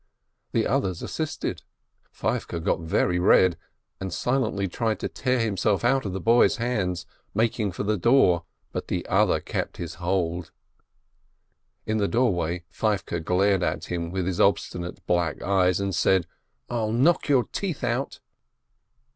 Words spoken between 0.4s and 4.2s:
The others assisted. Feivke got very red, and